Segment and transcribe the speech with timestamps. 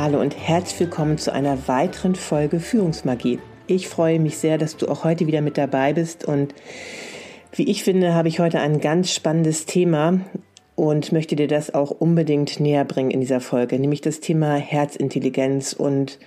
[0.00, 3.40] Hallo und herzlich willkommen zu einer weiteren Folge Führungsmagie.
[3.66, 6.54] Ich freue mich sehr, dass du auch heute wieder mit dabei bist und
[7.56, 10.20] wie ich finde, habe ich heute ein ganz spannendes Thema
[10.76, 15.72] und möchte dir das auch unbedingt näher bringen in dieser Folge, nämlich das Thema Herzintelligenz
[15.72, 16.20] und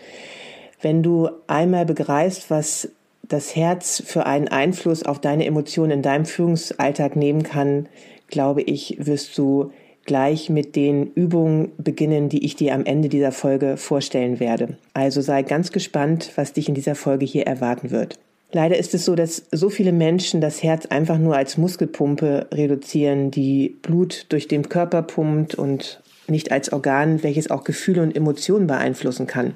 [0.82, 2.90] wenn du einmal begreifst, was
[3.24, 7.88] das Herz für einen Einfluss auf deine Emotionen in deinem Führungsalltag nehmen kann,
[8.28, 9.72] glaube ich, wirst du
[10.06, 14.78] gleich mit den Übungen beginnen, die ich dir am Ende dieser Folge vorstellen werde.
[14.94, 18.18] Also sei ganz gespannt, was dich in dieser Folge hier erwarten wird.
[18.54, 23.32] Leider ist es so, dass so viele Menschen das Herz einfach nur als Muskelpumpe reduzieren,
[23.32, 28.68] die Blut durch den Körper pumpt und nicht als Organ, welches auch Gefühle und Emotionen
[28.68, 29.56] beeinflussen kann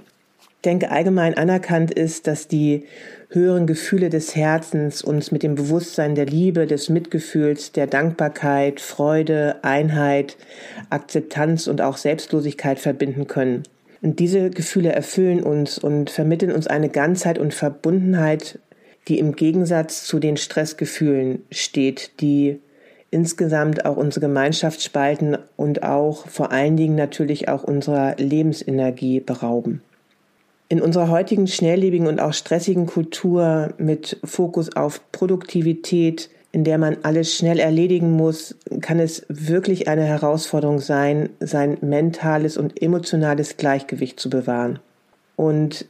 [0.66, 2.85] denke, allgemein anerkannt ist, dass die
[3.30, 9.58] höheren Gefühle des Herzens uns mit dem Bewusstsein der Liebe, des Mitgefühls, der Dankbarkeit, Freude,
[9.61, 10.38] Einheit,
[10.89, 13.63] Akzeptanz und auch Selbstlosigkeit verbinden können.
[14.02, 18.59] Und diese Gefühle erfüllen uns und vermitteln uns eine Ganzheit und Verbundenheit,
[19.08, 22.59] die im Gegensatz zu den Stressgefühlen steht, die
[23.11, 29.81] insgesamt auch unsere Gemeinschaft spalten und auch vor allen Dingen natürlich auch unserer Lebensenergie berauben.
[30.75, 36.97] In unserer heutigen schnelllebigen und auch stressigen Kultur mit Fokus auf Produktivität, in der man
[37.03, 44.19] alles schnell erledigen muss, kann es wirklich eine Herausforderung sein, sein mentales und emotionales Gleichgewicht
[44.19, 44.80] zu bewahren.
[45.37, 45.86] Und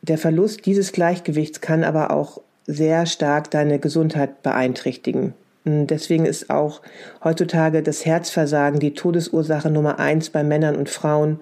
[0.00, 5.34] der Verlust dieses Gleichgewichts kann aber auch sehr stark deine Gesundheit beeinträchtigen.
[5.66, 6.80] Deswegen ist auch
[7.22, 11.40] heutzutage das Herzversagen die Todesursache Nummer eins bei Männern und Frauen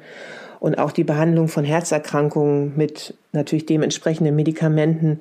[0.61, 5.21] und auch die Behandlung von Herzerkrankungen mit natürlich dementsprechenden Medikamenten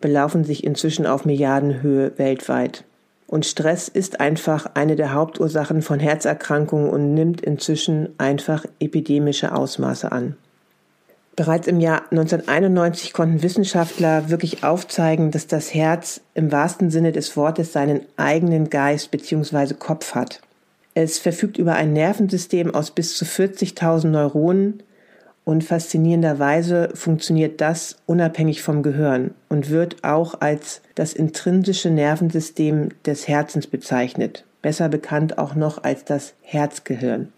[0.00, 2.84] belaufen sich inzwischen auf Milliardenhöhe weltweit.
[3.26, 10.10] Und Stress ist einfach eine der Hauptursachen von Herzerkrankungen und nimmt inzwischen einfach epidemische Ausmaße
[10.10, 10.36] an.
[11.36, 17.36] Bereits im Jahr 1991 konnten Wissenschaftler wirklich aufzeigen, dass das Herz im wahrsten Sinne des
[17.36, 19.74] Wortes seinen eigenen Geist bzw.
[19.74, 20.40] Kopf hat.
[20.94, 24.82] Es verfügt über ein Nervensystem aus bis zu 40.000 Neuronen
[25.44, 33.28] und faszinierenderweise funktioniert das unabhängig vom Gehirn und wird auch als das intrinsische Nervensystem des
[33.28, 37.32] Herzens bezeichnet, besser bekannt auch noch als das Herzgehirn.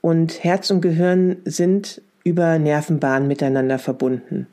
[0.00, 4.48] Und Herz und Gehirn sind über Nervenbahnen miteinander verbunden.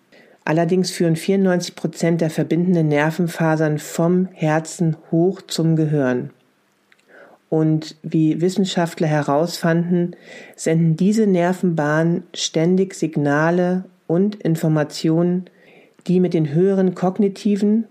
[0.46, 6.30] Allerdings führen 94 Prozent der verbindenden Nervenfasern vom Herzen hoch zum Gehirn.
[7.53, 10.16] Und wie Wissenschaftler herausfanden,
[10.56, 15.46] senden diese Nervenbahnen ständig Signale und Informationen,
[16.08, 17.84] die mit den höheren kognitiven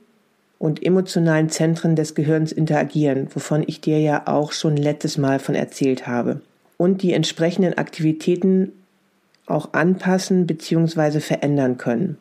[0.59, 5.55] und emotionalen Zentren des Gehirns interagieren, wovon ich dir ja auch schon letztes Mal von
[5.55, 6.41] erzählt habe.
[6.77, 8.73] Und die entsprechenden Aktivitäten
[9.47, 11.21] auch anpassen bzw.
[11.21, 12.19] verändern können.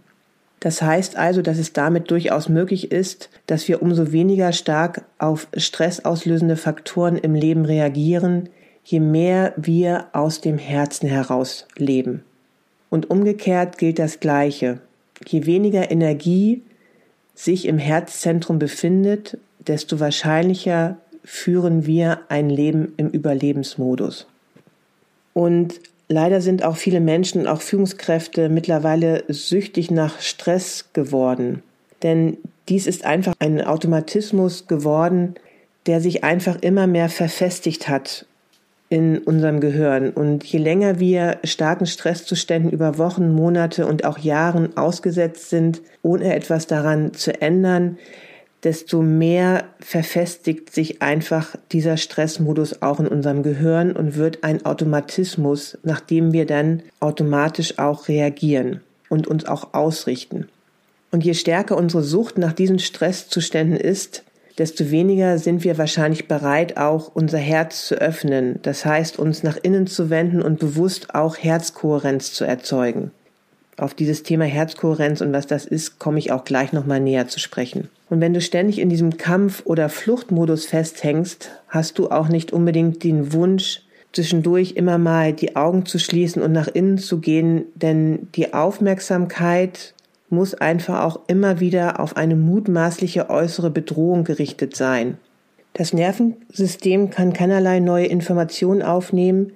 [0.62, 5.48] Das heißt also, dass es damit durchaus möglich ist, dass wir umso weniger stark auf
[5.58, 8.48] stressauslösende Faktoren im Leben reagieren,
[8.84, 12.24] je mehr wir aus dem Herzen heraus leben.
[12.92, 14.80] Und umgekehrt gilt das Gleiche.
[15.26, 16.62] Je weniger Energie
[17.34, 24.28] sich im Herzzentrum befindet, desto wahrscheinlicher führen wir ein Leben im Überlebensmodus.
[25.34, 25.80] Und
[26.12, 31.64] Leider sind auch viele Menschen, auch Führungskräfte mittlerweile süchtig nach Stress geworden.
[32.04, 32.36] Denn
[32.68, 35.36] dies ist einfach ein Automatismus geworden,
[35.86, 38.26] der sich einfach immer mehr verfestigt hat
[38.90, 40.10] in unserem Gehirn.
[40.10, 46.36] Und je länger wir starken Stresszuständen über Wochen, Monate und auch Jahren ausgesetzt sind, ohne
[46.36, 47.98] etwas daran zu ändern,
[48.64, 55.78] desto mehr verfestigt sich einfach dieser Stressmodus auch in unserem Gehirn und wird ein Automatismus,
[55.84, 60.48] nachdem wir dann automatisch auch reagieren und uns auch ausrichten.
[61.12, 64.24] Und je stärker unsere Sucht nach diesen Stresszuständen ist,
[64.58, 69.58] desto weniger sind wir wahrscheinlich bereit, auch unser Herz zu öffnen, das heißt uns nach
[69.62, 73.12] innen zu wenden und bewusst auch Herzkohärenz zu erzeugen.
[73.82, 77.40] Auf dieses Thema Herzkohärenz und was das ist, komme ich auch gleich nochmal näher zu
[77.40, 77.90] sprechen.
[78.12, 83.04] Und wenn du ständig in diesem Kampf- oder Fluchtmodus festhängst, hast du auch nicht unbedingt
[83.04, 83.82] den Wunsch,
[84.14, 89.96] zwischendurch immer mal die Augen zu schließen und nach innen zu gehen, denn die Aufmerksamkeit
[90.30, 95.18] muss einfach auch immer wieder auf eine mutmaßliche äußere Bedrohung gerichtet sein.
[95.74, 99.54] Das Nervensystem kann keinerlei neue Informationen aufnehmen,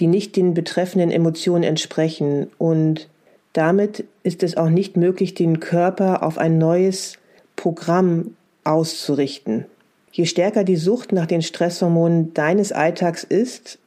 [0.00, 3.08] die nicht den betreffenden Emotionen entsprechen und
[3.54, 7.18] damit ist es auch nicht möglich, den Körper auf ein neues
[7.56, 9.64] Programm auszurichten.
[10.12, 13.78] Je stärker die Sucht nach den Stresshormonen deines Alltags ist,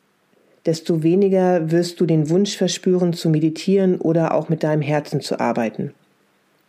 [0.65, 5.39] desto weniger wirst du den Wunsch verspüren zu meditieren oder auch mit deinem Herzen zu
[5.39, 5.93] arbeiten.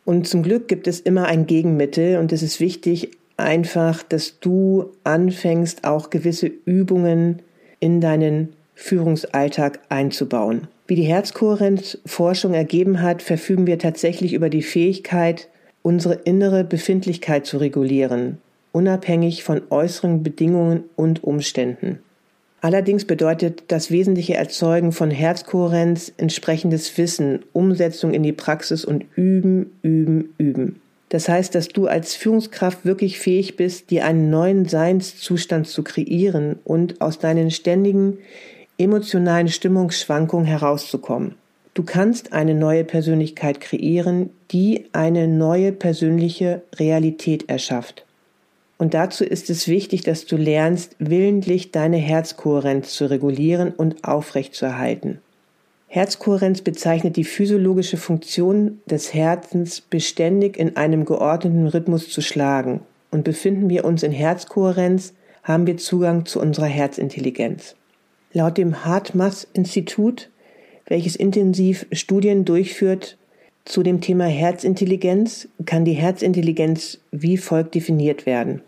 [0.04, 4.90] Und zum Glück gibt es immer ein Gegenmittel und es ist wichtig einfach, dass du
[5.04, 7.42] anfängst, auch gewisse Übungen
[7.80, 10.68] in deinen Führungsalltag einzubauen.
[10.86, 15.48] Wie die Herzkohärenzforschung ergeben hat, verfügen wir tatsächlich über die Fähigkeit,
[15.82, 18.38] unsere innere Befindlichkeit zu regulieren,
[18.72, 21.98] unabhängig von äußeren Bedingungen und Umständen.
[22.60, 29.78] Allerdings bedeutet das wesentliche Erzeugen von Herzkohärenz entsprechendes Wissen, Umsetzung in die Praxis und üben,
[29.82, 30.80] üben, üben.
[31.08, 36.58] Das heißt, dass du als Führungskraft wirklich fähig bist, dir einen neuen Seinszustand zu kreieren
[36.64, 38.18] und aus deinen ständigen
[38.78, 41.34] emotionalen Stimmungsschwankungen herauszukommen.
[41.74, 48.04] Du kannst eine neue Persönlichkeit kreieren, die eine neue persönliche Realität erschafft.
[48.78, 55.18] Und dazu ist es wichtig, dass du lernst, willentlich deine Herzkohärenz zu regulieren und aufrechtzuerhalten.
[55.88, 62.80] Herzkohärenz bezeichnet die physiologische Funktion des Herzens, beständig in einem geordneten Rhythmus zu schlagen.
[63.10, 67.74] Und befinden wir uns in Herzkohärenz, haben wir Zugang zu unserer Herzintelligenz.
[68.32, 70.30] Laut dem HeartMath-Institut,
[70.86, 73.16] welches intensiv Studien durchführt
[73.64, 78.62] zu dem Thema Herzintelligenz, kann die Herzintelligenz wie folgt definiert werden.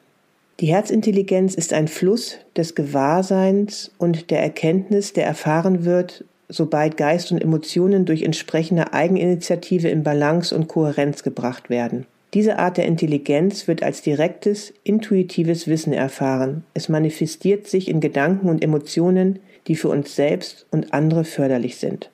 [0.60, 7.32] Die Herzintelligenz ist ein Fluss des Gewahrseins und der Erkenntnis, der erfahren wird, sobald Geist
[7.32, 12.06] und Emotionen durch entsprechende Eigeninitiative in Balance und Kohärenz gebracht werden.
[12.34, 16.64] Diese Art der Intelligenz wird als direktes, intuitives Wissen erfahren.
[16.74, 22.10] Es manifestiert sich in Gedanken und Emotionen, die für uns selbst und andere förderlich sind.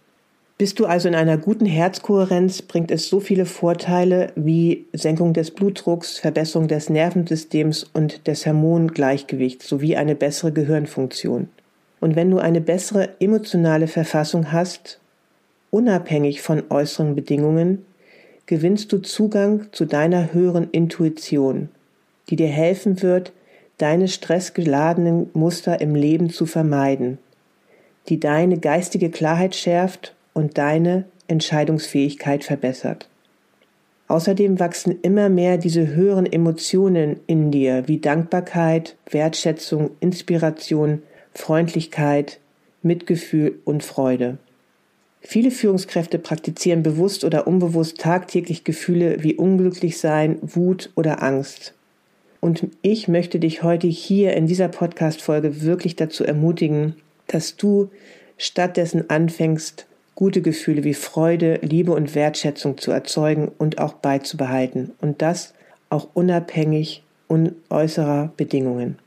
[0.59, 5.51] Bist du also in einer guten Herzkohärenz, bringt es so viele Vorteile wie Senkung des
[5.51, 11.49] Blutdrucks, Verbesserung des Nervensystems und des Hormongleichgewichts sowie eine bessere Gehirnfunktion.
[12.01, 14.99] Und wenn du eine bessere emotionale Verfassung hast,
[15.71, 17.85] unabhängig von äußeren Bedingungen,
[18.47, 21.69] gewinnst du Zugang zu deiner höheren Intuition,
[22.31, 23.33] die dir helfen wird,
[23.77, 27.19] deine stressgeladenen Muster im Leben zu vermeiden,
[28.09, 33.09] die deine geistige Klarheit schärft und deine Entscheidungsfähigkeit verbessert.
[34.09, 41.03] Außerdem wachsen immer mehr diese höheren Emotionen in dir wie Dankbarkeit, Wertschätzung, Inspiration,
[41.35, 42.39] Freundlichkeit,
[42.83, 44.39] Mitgefühl und Freude.
[45.21, 51.75] Viele Führungskräfte praktizieren bewusst oder unbewusst tagtäglich Gefühle wie unglücklich sein, Wut oder Angst.
[52.41, 56.95] Und ich möchte dich heute hier in dieser Podcast-Folge wirklich dazu ermutigen,
[57.27, 57.91] dass du
[58.39, 65.23] stattdessen anfängst, gute Gefühle wie Freude, Liebe und Wertschätzung zu erzeugen und auch beizubehalten und
[65.23, 65.53] das
[65.91, 67.03] auch unabhängig
[67.71, 68.99] äußerer Bedingungen.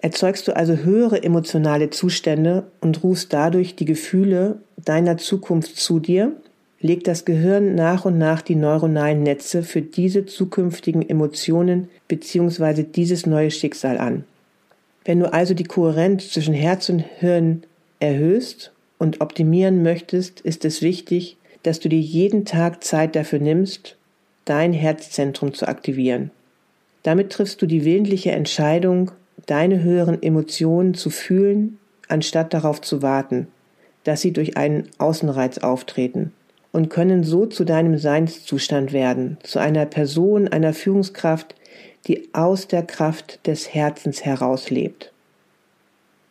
[0.00, 6.32] Erzeugst du also höhere emotionale Zustände und rufst dadurch die Gefühle deiner Zukunft zu dir,
[6.80, 12.82] legt das Gehirn nach und nach die neuronalen Netze für diese zukünftigen Emotionen bzw.
[12.82, 14.24] dieses neue Schicksal an.
[15.04, 17.64] Wenn du also die Kohärenz zwischen Herz und Hirn
[18.00, 23.96] erhöhst und optimieren möchtest, ist es wichtig, dass du dir jeden Tag Zeit dafür nimmst,
[24.44, 26.30] dein Herzzentrum zu aktivieren.
[27.02, 29.10] Damit triffst du die willentliche Entscheidung,
[29.46, 33.48] deine höheren Emotionen zu fühlen, anstatt darauf zu warten,
[34.04, 36.32] dass sie durch einen Außenreiz auftreten
[36.72, 41.54] und können so zu deinem Seinszustand werden, zu einer Person, einer Führungskraft,
[42.06, 45.12] die aus der Kraft des Herzens herauslebt.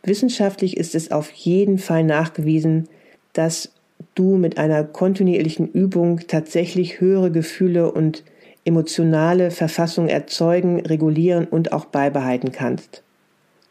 [0.03, 2.89] Wissenschaftlich ist es auf jeden Fall nachgewiesen,
[3.33, 3.71] dass
[4.15, 8.23] du mit einer kontinuierlichen Übung tatsächlich höhere Gefühle und
[8.65, 13.01] emotionale Verfassung erzeugen, regulieren und auch beibehalten kannst.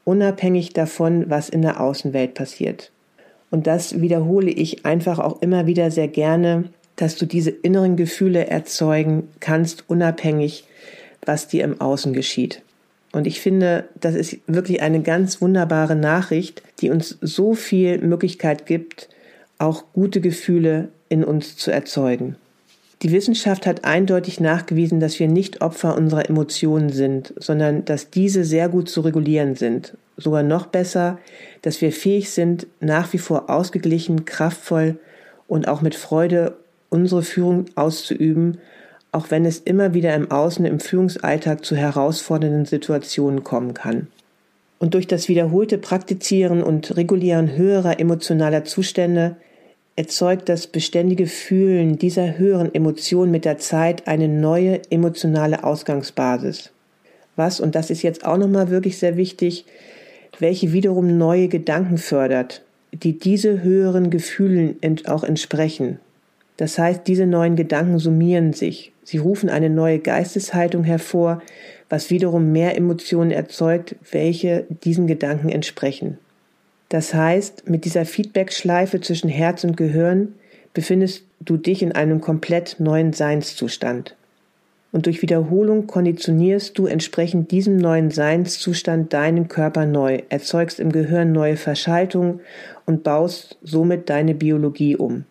[0.04, 2.90] Unabhängig davon, was in der Außenwelt passiert.
[3.50, 6.64] Und das wiederhole ich einfach auch immer wieder sehr gerne,
[6.96, 10.64] dass du diese inneren Gefühle erzeugen kannst, unabhängig,
[11.24, 12.62] was dir im Außen geschieht.
[13.12, 18.66] Und ich finde, das ist wirklich eine ganz wunderbare Nachricht, die uns so viel Möglichkeit
[18.66, 19.08] gibt,
[19.58, 22.36] auch gute Gefühle in uns zu erzeugen.
[23.02, 28.44] Die Wissenschaft hat eindeutig nachgewiesen, dass wir nicht Opfer unserer Emotionen sind, sondern dass diese
[28.44, 29.96] sehr gut zu regulieren sind.
[30.16, 31.18] Sogar noch besser,
[31.62, 34.98] dass wir fähig sind, nach wie vor ausgeglichen, kraftvoll
[35.48, 36.56] und auch mit Freude
[36.90, 38.58] unsere Führung auszuüben,
[39.12, 44.08] auch wenn es immer wieder im Außen im Führungsalltag zu herausfordernden Situationen kommen kann.
[44.78, 49.36] Und durch das wiederholte Praktizieren und Regulieren höherer emotionaler Zustände
[49.94, 56.72] erzeugt das beständige Fühlen dieser höheren Emotionen mit der Zeit eine neue emotionale Ausgangsbasis.
[57.36, 59.66] Was, und das ist jetzt auch nochmal wirklich sehr wichtig,
[60.38, 64.76] welche wiederum neue Gedanken fördert, die diese höheren Gefühlen
[65.06, 65.98] auch entsprechen.
[66.56, 68.91] Das heißt, diese neuen Gedanken summieren sich.
[69.04, 71.42] Sie rufen eine neue Geisteshaltung hervor,
[71.88, 76.18] was wiederum mehr Emotionen erzeugt, welche diesen Gedanken entsprechen.
[76.88, 80.34] Das heißt, mit dieser Feedback-Schleife zwischen Herz und Gehirn
[80.74, 84.14] befindest du dich in einem komplett neuen Seinszustand.
[84.92, 91.32] Und durch Wiederholung konditionierst du entsprechend diesem neuen Seinszustand deinen Körper neu, erzeugst im Gehirn
[91.32, 92.40] neue Verschaltungen
[92.84, 95.24] und baust somit deine Biologie um.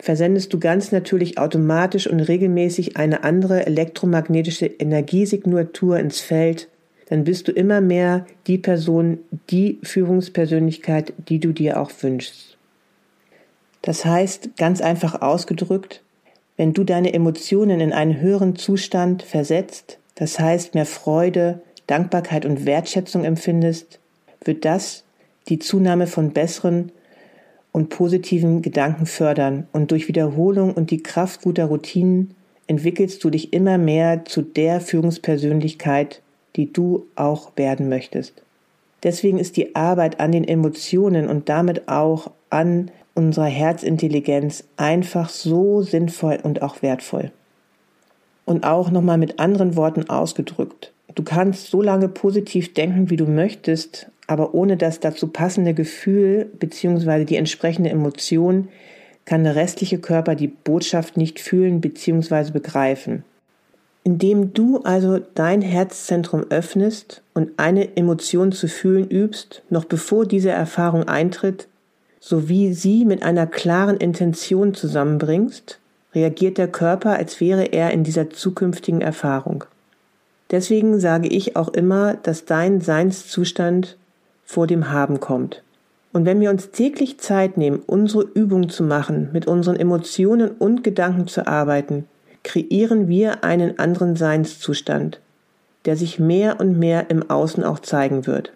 [0.00, 6.68] Versendest du ganz natürlich automatisch und regelmäßig eine andere elektromagnetische Energiesignatur ins Feld,
[7.10, 9.18] dann bist du immer mehr die Person,
[9.50, 12.56] die Führungspersönlichkeit, die du dir auch wünschst.
[13.82, 16.02] Das heißt, ganz einfach ausgedrückt,
[16.56, 22.64] wenn du deine Emotionen in einen höheren Zustand versetzt, das heißt mehr Freude, Dankbarkeit und
[22.64, 23.98] Wertschätzung empfindest,
[24.44, 25.04] wird das
[25.48, 26.92] die Zunahme von besseren
[27.72, 32.34] und positiven Gedanken fördern und durch Wiederholung und die Kraft guter Routinen
[32.66, 36.22] entwickelst du dich immer mehr zu der Führungspersönlichkeit,
[36.56, 38.42] die du auch werden möchtest.
[39.02, 45.82] Deswegen ist die Arbeit an den Emotionen und damit auch an unserer Herzintelligenz einfach so
[45.82, 47.30] sinnvoll und auch wertvoll.
[48.44, 50.92] Und auch nochmal mit anderen Worten ausgedrückt.
[51.14, 56.48] Du kannst so lange positiv denken, wie du möchtest, aber ohne das dazu passende Gefühl
[56.60, 57.24] bzw.
[57.24, 58.68] die entsprechende Emotion
[59.24, 62.52] kann der restliche Körper die Botschaft nicht fühlen bzw.
[62.52, 63.24] begreifen.
[64.04, 70.50] Indem du also dein Herzzentrum öffnest und eine Emotion zu fühlen übst, noch bevor diese
[70.50, 71.66] Erfahrung eintritt,
[72.20, 75.80] sowie sie mit einer klaren Intention zusammenbringst,
[76.14, 79.64] reagiert der Körper, als wäre er in dieser zukünftigen Erfahrung.
[80.52, 83.96] Deswegen sage ich auch immer, dass dein Seinszustand
[84.50, 85.62] vor dem Haben kommt.
[86.12, 90.82] Und wenn wir uns täglich Zeit nehmen, unsere Übung zu machen, mit unseren Emotionen und
[90.82, 92.06] Gedanken zu arbeiten,
[92.42, 95.20] kreieren wir einen anderen Seinszustand,
[95.84, 98.52] der sich mehr und mehr im Außen auch zeigen wird.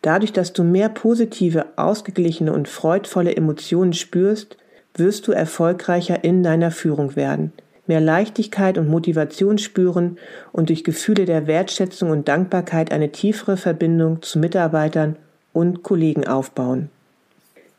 [0.00, 4.56] Dadurch, dass du mehr positive, ausgeglichene und freudvolle Emotionen spürst,
[4.94, 7.52] wirst du erfolgreicher in deiner Führung werden,
[7.88, 10.18] mehr Leichtigkeit und Motivation spüren
[10.52, 15.16] und durch Gefühle der Wertschätzung und Dankbarkeit eine tiefere Verbindung zu Mitarbeitern
[15.52, 16.90] und Kollegen aufbauen.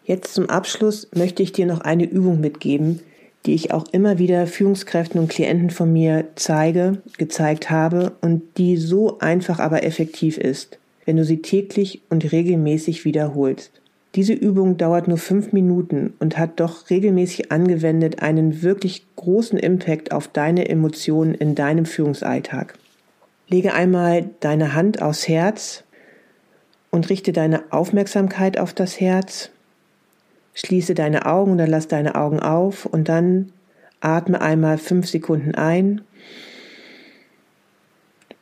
[0.06, 3.02] Jetzt zum Abschluss möchte ich dir noch eine Übung mitgeben,
[3.46, 8.78] die ich auch immer wieder Führungskräften und Klienten von mir zeige, gezeigt habe und die
[8.78, 13.72] so einfach aber effektiv ist, wenn du sie täglich und regelmäßig wiederholst.
[14.18, 20.12] Diese Übung dauert nur fünf Minuten und hat doch regelmäßig angewendet einen wirklich großen Impact
[20.12, 22.74] auf deine Emotionen in deinem Führungsalltag.
[23.48, 25.84] Lege einmal deine Hand aufs Herz
[26.90, 29.52] und richte deine Aufmerksamkeit auf das Herz
[30.56, 33.52] Schließe deine Augen oder lass deine Augen auf und dann
[34.00, 36.02] atme einmal fünf Sekunden ein,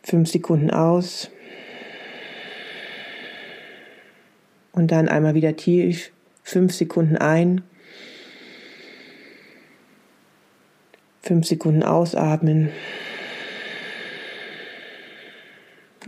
[0.01, 1.29] fünf Sekunden aus
[4.75, 6.11] und dann einmal wieder tief
[6.43, 7.61] fünf Sekunden ein,
[11.21, 12.69] fünf Sekunden ausatmen.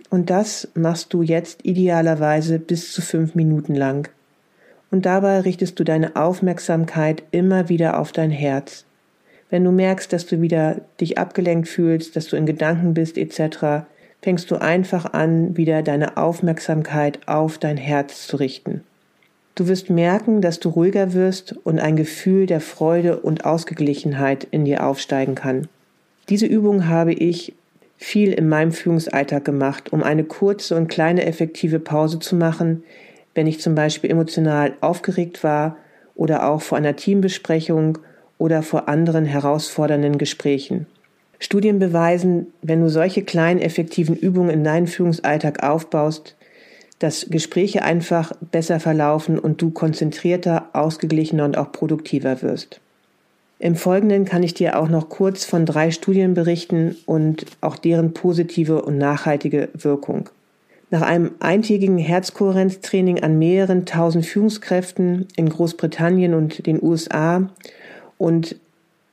[0.10, 4.10] Und das machst du jetzt idealerweise bis zu fünf Minuten lang
[4.92, 8.86] und dabei richtest du deine Aufmerksamkeit immer wieder auf dein Herz.
[9.50, 13.86] Wenn du merkst, dass du wieder dich abgelenkt fühlst, dass du in Gedanken bist etc.,
[14.28, 18.82] fängst du einfach an, wieder deine Aufmerksamkeit auf dein Herz zu richten.
[19.56, 24.66] Du wirst merken, dass du ruhiger wirst und ein Gefühl der Freude und Ausgeglichenheit in
[24.66, 25.70] dir aufsteigen kann.
[26.28, 27.54] Diese Übung habe ich
[27.96, 32.84] viel in meinem Führungsalltag gemacht, um eine kurze und kleine effektive Pause zu machen,
[33.34, 35.78] wenn ich zum Beispiel emotional aufgeregt war
[36.16, 37.98] oder auch vor einer Teambesprechung
[38.38, 40.86] oder vor anderen herausfordernden Gesprächen.
[41.40, 46.36] Studien beweisen, wenn du solche kleinen effektiven Übungen in deinen Führungsalltag aufbaust,
[47.00, 52.82] dass Gespräche einfach besser verlaufen und du konzentrierter, ausgeglichener und auch produktiver wirst.
[53.60, 58.14] Im Folgenden kann ich dir auch noch kurz von drei Studien berichten und auch deren
[58.14, 60.30] positive und nachhaltige Wirkung.
[60.90, 67.50] Nach einem eintägigen Herzkohärenztraining an mehreren tausend Führungskräften in Großbritannien und den USA
[68.18, 68.56] und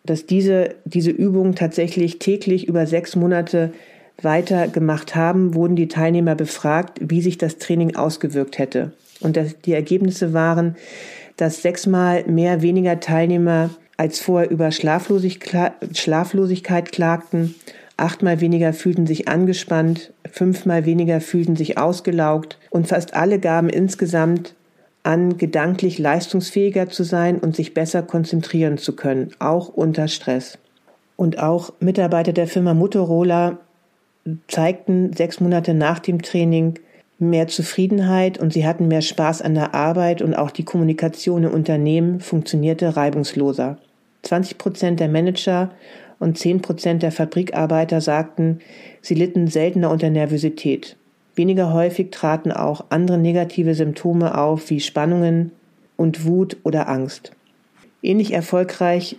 [0.05, 3.73] dass diese, diese Übung tatsächlich täglich über sechs Monate
[4.23, 8.93] weiter gemacht haben, wurden die Teilnehmer befragt, wie sich das Training ausgewirkt hätte.
[9.21, 10.77] Und das, die Ergebnisse waren,
[11.37, 17.55] dass sechsmal mehr weniger Teilnehmer als vorher über Schlaflosigkeit klagten,
[17.97, 24.55] achtmal weniger fühlten sich angespannt, fünfmal weniger fühlten sich ausgelaugt und fast alle gaben insgesamt
[25.05, 30.59] an, gedanklich leistungsfähiger zu sein und sich besser konzentrieren zu können, auch unter Stress.
[31.17, 33.59] Und auch Mitarbeiter der Firma Motorola
[34.49, 36.79] zeigten sechs Monate nach dem Training
[37.19, 41.53] mehr Zufriedenheit und sie hatten mehr Spaß an der Arbeit und auch die Kommunikation im
[41.53, 43.79] Unternehmen funktionierte reibungsloser.
[44.23, 45.71] 20 Prozent der Manager
[46.19, 48.61] und 10 Prozent der Fabrikarbeiter sagten,
[49.03, 50.97] sie litten seltener unter Nervosität.
[51.35, 55.53] Weniger häufig traten auch andere negative Symptome auf wie Spannungen
[55.97, 57.33] und Wut oder Angst.
[58.03, 59.17] Ähnlich erfolgreich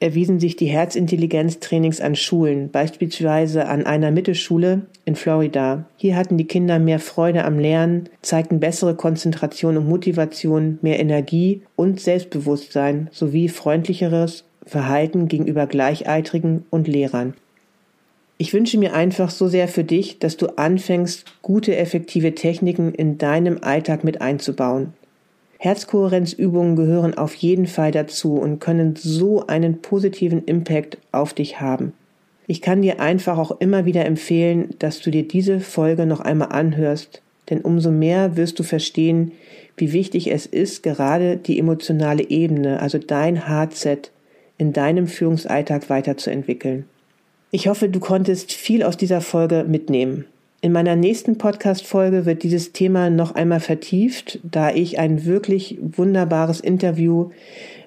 [0.00, 5.86] erwiesen sich die Herzintelligenztrainings an Schulen, beispielsweise an einer Mittelschule in Florida.
[5.96, 11.62] Hier hatten die Kinder mehr Freude am Lernen, zeigten bessere Konzentration und Motivation, mehr Energie
[11.74, 17.34] und Selbstbewusstsein sowie freundlicheres Verhalten gegenüber Gleichaltrigen und Lehrern.
[18.40, 23.18] Ich wünsche mir einfach so sehr für dich, dass du anfängst, gute, effektive Techniken in
[23.18, 24.92] deinem Alltag mit einzubauen.
[25.58, 31.94] Herzkohärenzübungen gehören auf jeden Fall dazu und können so einen positiven Impact auf dich haben.
[32.46, 36.52] Ich kann dir einfach auch immer wieder empfehlen, dass du dir diese Folge noch einmal
[36.52, 39.32] anhörst, denn umso mehr wirst du verstehen,
[39.76, 44.12] wie wichtig es ist, gerade die emotionale Ebene, also dein Hardset,
[44.58, 46.84] in deinem Führungsalltag weiterzuentwickeln.
[47.50, 50.26] Ich hoffe, du konntest viel aus dieser Folge mitnehmen.
[50.60, 56.60] In meiner nächsten Podcast-Folge wird dieses Thema noch einmal vertieft, da ich ein wirklich wunderbares
[56.60, 57.30] Interview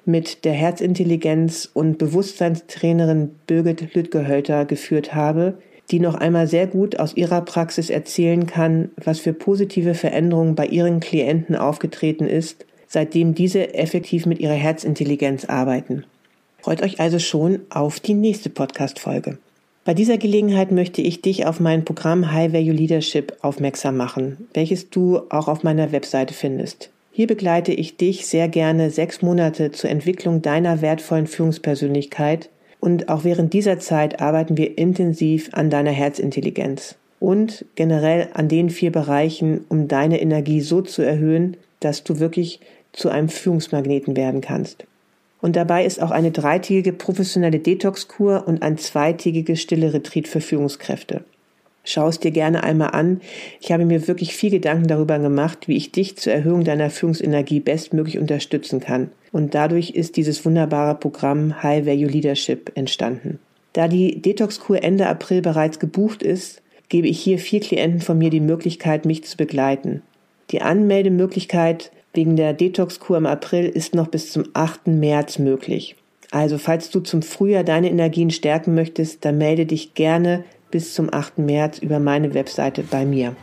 [0.04, 5.60] mit der Herzintelligenz- und Bewusstseinstrainerin Birgit Lüttgehölter geführt habe,
[5.92, 10.66] die noch einmal sehr gut aus ihrer Praxis erzählen kann, was für positive Veränderungen bei
[10.66, 16.04] ihren Klienten aufgetreten ist, seitdem diese effektiv mit ihrer Herzintelligenz arbeiten.
[16.62, 19.38] Freut euch also schon auf die nächste Podcast-Folge.
[19.84, 24.92] Bei dieser Gelegenheit möchte ich dich auf mein Programm High Value Leadership aufmerksam machen, welches
[24.92, 26.92] du auch auf meiner Webseite findest.
[27.12, 33.24] Hier begleite ich dich sehr gerne sechs Monate zur Entwicklung deiner wertvollen Führungspersönlichkeit und auch
[33.24, 39.66] während dieser Zeit arbeiten wir intensiv an deiner Herzintelligenz und generell an den vier Bereichen,
[39.68, 42.60] um deine Energie so zu erhöhen, dass du wirklich
[42.94, 44.86] zu einem Führungsmagneten werden kannst.
[45.42, 51.24] Und dabei ist auch eine dreitägige professionelle Detox-Kur und ein zweitägiges stille Retreat für Führungskräfte.
[51.84, 53.22] Schau es dir gerne einmal an.
[53.60, 57.60] Ich habe mir wirklich viel Gedanken darüber gemacht, wie ich dich zur Erhöhung deiner Führungsenergie
[57.60, 59.10] bestmöglich unterstützen kann.
[59.32, 63.40] Und dadurch ist dieses wunderbare Programm High Value Leadership entstanden.
[63.74, 68.30] Da die Detox-Kur Ende April bereits gebucht ist, gebe ich hier vier Klienten von mir
[68.30, 70.04] die Möglichkeit, mich zu begleiten.
[70.52, 74.88] Die Anmeldemöglichkeit wegen der Detox-Kur im April ist noch bis zum 8.
[74.88, 75.96] März möglich.
[76.32, 81.14] Also falls du zum Frühjahr deine Energien stärken möchtest, dann melde dich gerne bis zum
[81.14, 81.40] 8.
[81.40, 83.36] März über meine Webseite bei mir.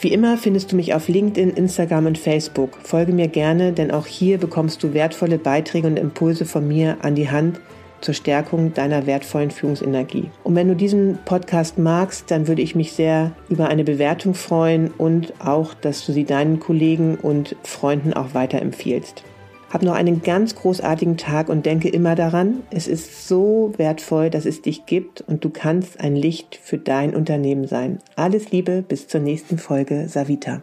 [0.00, 2.78] Wie immer findest du mich auf LinkedIn, Instagram und Facebook.
[2.82, 7.14] Folge mir gerne, denn auch hier bekommst du wertvolle Beiträge und Impulse von mir an
[7.14, 7.60] die Hand,
[8.00, 10.30] zur Stärkung deiner wertvollen Führungsenergie.
[10.44, 14.90] Und wenn du diesen Podcast magst, dann würde ich mich sehr über eine Bewertung freuen
[14.98, 19.24] und auch, dass du sie deinen Kollegen und Freunden auch weiterempfiehlst.
[19.70, 24.46] Hab noch einen ganz großartigen Tag und denke immer daran, es ist so wertvoll, dass
[24.46, 27.98] es dich gibt und du kannst ein Licht für dein Unternehmen sein.
[28.16, 30.62] Alles Liebe, bis zur nächsten Folge, Savita.